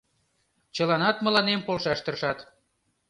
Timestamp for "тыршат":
2.05-2.39